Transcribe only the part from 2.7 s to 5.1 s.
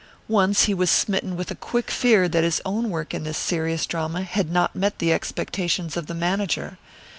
work in this serious drama had not met